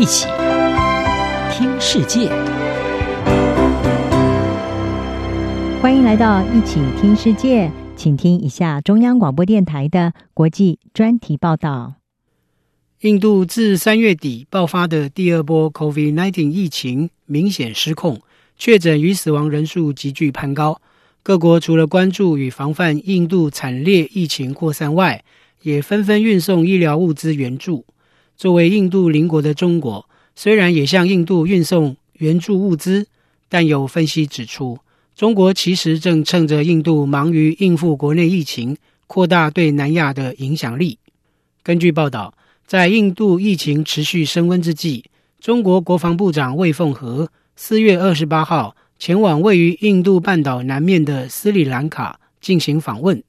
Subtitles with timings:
[0.00, 0.26] 一起
[1.52, 2.30] 听世界，
[5.82, 11.96] 欢迎来到一起听世界，请听一下中央广播电台的国际专题报道。
[13.00, 18.22] 印度自三月底爆发的第二波 COVID-19 疫情明显失控，
[18.56, 20.80] 确诊与死亡人数急剧攀高。
[21.22, 25.22] 各国除了关注与防范印度惨烈疫情扩散外，
[25.60, 27.84] 也纷纷运送医疗物资援助。
[28.40, 33.06] 作为印度邻国的中国，虽然也向印度运送援助物资，
[33.50, 34.78] 但有分析指出，
[35.14, 40.98] 中国其实正趁着印度忙于应付国内疫情，扩大对南亚的影响力。
[41.62, 42.32] 根据报道。
[42.66, 45.04] 在印度疫情持续升温之际，
[45.40, 53.20] 中国国防部长魏凤和四月二十八号前往位于印度半岛南面的斯里兰卡进行访问，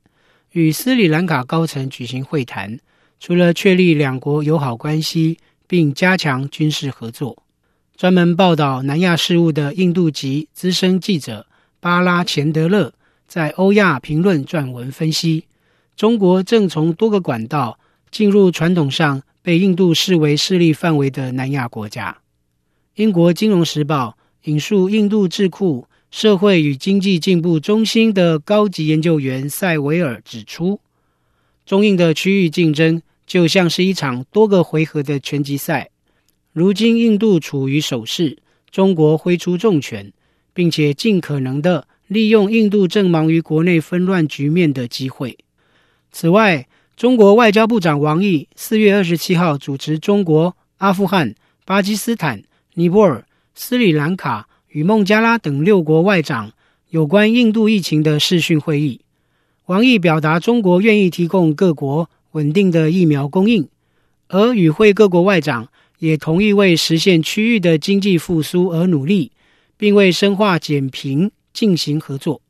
[0.52, 2.80] 与斯里兰卡高层举行会谈。
[3.22, 7.44] 除了确立两国友好关系，并加强军事合作，
[7.96, 11.46] 专门报道南亚事务的印度籍资深记者
[11.80, 12.91] 巴拉钱德勒
[13.28, 15.46] 在欧亚评论撰文分析，
[15.96, 17.78] 中国正从多个管道
[18.10, 19.24] 进入传统上。
[19.44, 22.20] 被印度视为势力范围的南亚国家，
[22.94, 24.16] 英国《金融时报》
[24.48, 30.80] 引述印度智库社会与经济进步中心的高级研究员塞维尔指出，
[31.66, 35.90] 中印的区域竞争就像是一场多个回合的拳击赛。
[36.51, 38.38] 如今，印度处于守势，
[38.70, 40.12] 中国挥出重拳，
[40.54, 45.38] 并且尽可能的利用印度正忙于国内纷乱局面的机会。
[46.12, 56.51] 此外，中国外交部长王毅四月二十七号主持中国、阿富汗、巴基斯坦、尼泊尔、斯里兰卡与孟加拉等六国外长
[56.90, 58.99] 有关印度疫情的视讯会议。
[59.68, 63.68] 王毅表达中国愿意提供各国稳定的疫苗供应，
[64.28, 65.68] 而与会各国外长
[66.00, 69.31] 也同意为实现区域的经济复苏而努力，
[69.78, 72.41] 并为深化减贫进行合作。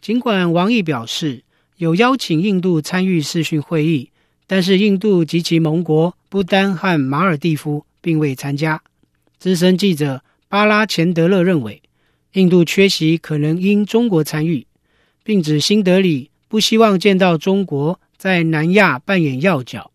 [0.00, 1.42] 尽管王毅表示，
[1.78, 4.10] 有邀请印度参与视讯会议，
[4.46, 8.82] 但是印度及其盟国不丹和马尔地夫并未参加。
[9.38, 11.80] 资深记者巴拉钱德勒认为，
[12.34, 14.66] 印度缺席可能因中国参与，
[15.22, 19.90] 并指新德里不希望见到中国在南亚扮演要角。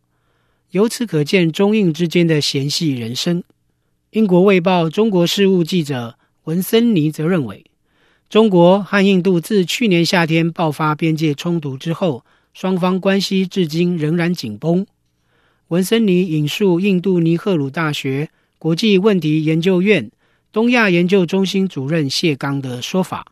[0.70, 3.44] 由此可见，中印之间的嫌隙人生。
[4.12, 7.66] 英国卫报中国事务记者文森尼则认为。
[8.30, 12.24] 中国和印度自去年夏天爆发边界冲突之后，
[12.54, 14.86] 双方关系至今仍然紧绷。
[15.70, 18.30] 文森尼引述印度尼赫鲁大学
[18.60, 20.12] 国际问题研究院
[20.52, 23.26] 东亚研究中心主任谢刚的说法：“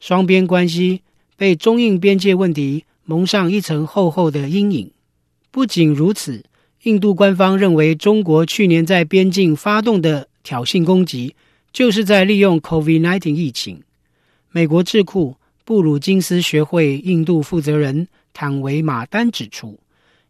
[0.00, 1.02] 双边关系
[1.36, 4.90] 被中印边界问题蒙上一层厚厚的阴影。
[5.50, 6.44] 不仅如此，
[6.82, 11.34] 印度官方认为中国去年在边境发动的挑衅攻击，
[11.72, 13.82] 就是在利用 COVID-19 疫情。”
[14.50, 19.78] 美国智库布鲁金斯学会印度负责人坦维马丹指出，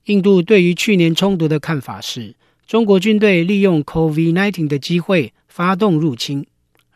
[0.05, 2.35] 印度对于去年冲突的看法是，
[2.67, 6.47] 中国军队利用 COVID-19 的机会发动入侵。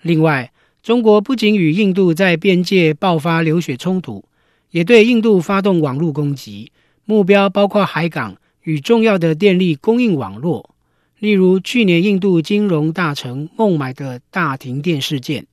[0.03, 0.53] 另外，
[0.83, 4.25] 中国不仅与印度在边界爆发流血冲突，
[4.71, 6.71] 也对印度发动网络攻击，
[7.05, 10.75] 目标包括海港与重要的电力供应网络，
[11.19, 15.47] 例如去年印度金融大城孟买的大停电事件。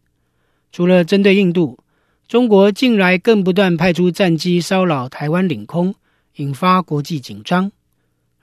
[0.72, 1.80] 除了针对印度，
[2.28, 5.96] 中国近来更不断派出战机骚扰台湾领空，
[6.36, 7.72] 引发国际紧张。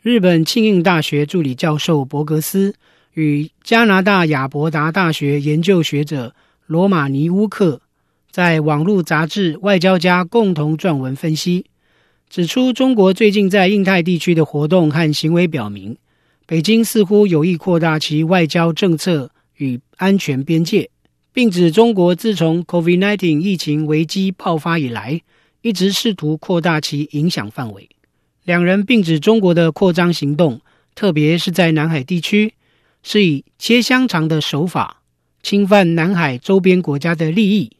[0.00, 2.74] 日本庆应大学助理教授博格斯
[3.12, 6.34] 与加拿大亚伯达大学研究学者
[6.66, 7.80] 罗马尼乌克
[8.32, 11.66] 在网络杂志《外交家》共同撰文分析，
[12.30, 15.98] 指出中国最近在印太地区的活动和行为表明，
[16.46, 20.88] 北京似乎有意扩大其外交政策与安全边界。
[21.34, 25.20] 并指中国自从 COVID-19 疫情危机爆发以来，
[25.60, 27.88] 一直试图扩大其影响范围。
[28.44, 30.60] 两人并指中国的扩张行动，
[30.94, 32.54] 特别是在南海地区，
[33.02, 35.02] 是以切香肠的手法
[35.42, 37.70] 侵犯南海周边国家的利益。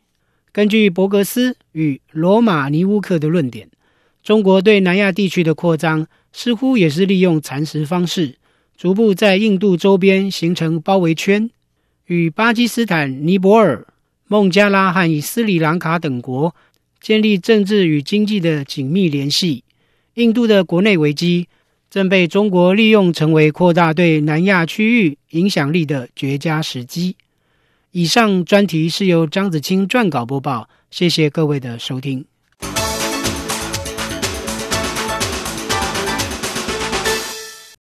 [0.53, 3.69] 根据伯格斯与罗马尼乌克的论点，
[4.23, 8.37] 中国对南亚地区的扩张似乎也是利用蚕食方式，
[8.77, 11.49] 逐步在印度周边形成包围圈。
[12.05, 13.87] 与巴基斯坦、尼泊尔、
[14.29, 16.55] 孟加拉和斯里兰卡等国
[17.01, 19.65] 建立政治与经济的紧密联系。
[20.15, 21.49] 印度的国内危机
[21.89, 27.17] 正被中国利用，成为扩大对南亚区域影响力的绝佳时机。
[27.93, 32.25] 以上专题是由张子清撰稿播报，谢谢各位的收听。